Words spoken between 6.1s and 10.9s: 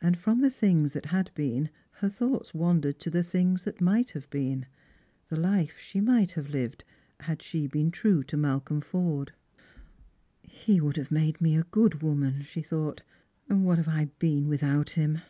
have lived, had she been true to Malcolm Forde." He